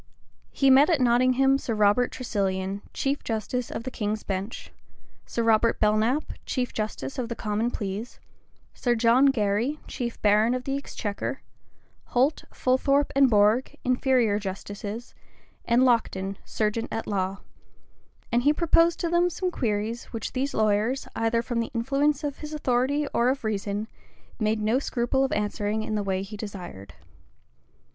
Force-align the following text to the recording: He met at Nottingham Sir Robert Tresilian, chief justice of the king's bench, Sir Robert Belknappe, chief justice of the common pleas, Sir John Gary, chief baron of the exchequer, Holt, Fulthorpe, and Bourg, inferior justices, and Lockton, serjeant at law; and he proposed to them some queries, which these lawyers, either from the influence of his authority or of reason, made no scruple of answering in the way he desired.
He 0.49 0.71
met 0.71 0.89
at 0.89 0.99
Nottingham 0.99 1.59
Sir 1.59 1.75
Robert 1.75 2.11
Tresilian, 2.11 2.81
chief 2.91 3.23
justice 3.23 3.69
of 3.69 3.83
the 3.83 3.91
king's 3.91 4.23
bench, 4.23 4.71
Sir 5.27 5.43
Robert 5.43 5.79
Belknappe, 5.79 6.37
chief 6.43 6.73
justice 6.73 7.19
of 7.19 7.29
the 7.29 7.35
common 7.35 7.69
pleas, 7.69 8.19
Sir 8.73 8.95
John 8.95 9.27
Gary, 9.27 9.77
chief 9.87 10.19
baron 10.23 10.55
of 10.55 10.63
the 10.63 10.75
exchequer, 10.75 11.43
Holt, 12.05 12.45
Fulthorpe, 12.51 13.11
and 13.15 13.29
Bourg, 13.29 13.77
inferior 13.83 14.39
justices, 14.39 15.13
and 15.65 15.83
Lockton, 15.83 16.37
serjeant 16.43 16.87
at 16.91 17.05
law; 17.05 17.41
and 18.31 18.41
he 18.41 18.51
proposed 18.51 18.99
to 19.01 19.09
them 19.09 19.29
some 19.29 19.51
queries, 19.51 20.05
which 20.05 20.33
these 20.33 20.55
lawyers, 20.55 21.07
either 21.15 21.43
from 21.43 21.59
the 21.59 21.69
influence 21.75 22.23
of 22.23 22.39
his 22.39 22.55
authority 22.55 23.05
or 23.13 23.29
of 23.29 23.43
reason, 23.43 23.87
made 24.39 24.61
no 24.63 24.79
scruple 24.79 25.23
of 25.23 25.31
answering 25.33 25.83
in 25.83 25.93
the 25.93 26.01
way 26.01 26.23
he 26.23 26.35
desired. 26.35 26.95